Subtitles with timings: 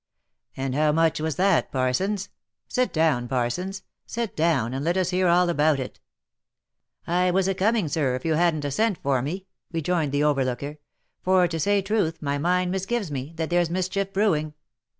[0.57, 2.29] "And how much was that, Parsons?
[2.67, 5.99] Sit down, Parsons— sit down, and let us hear all about it."
[7.05, 8.97] 32 THE LIFE AND ADVENTURES" I was a coming, sir, if you hadn't a sent
[8.97, 10.79] for me," rejoined the overlooker;«'
[11.23, 14.55] for to say truth, my mind misgives me, that there's mischief brewing."